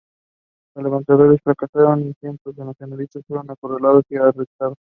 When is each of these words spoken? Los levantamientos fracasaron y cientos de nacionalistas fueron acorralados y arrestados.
Los 0.75 0.83
levantamientos 0.83 1.41
fracasaron 1.43 2.07
y 2.07 2.13
cientos 2.19 2.55
de 2.55 2.65
nacionalistas 2.65 3.23
fueron 3.27 3.51
acorralados 3.51 4.03
y 4.09 4.15
arrestados. 4.15 4.79